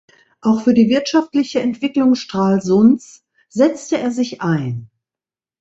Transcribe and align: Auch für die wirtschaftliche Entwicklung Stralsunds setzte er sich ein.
Auch 0.41 0.61
für 0.61 0.73
die 0.73 0.89
wirtschaftliche 0.89 1.59
Entwicklung 1.59 2.15
Stralsunds 2.15 3.23
setzte 3.49 3.99
er 3.99 4.09
sich 4.09 4.41
ein. 4.41 4.89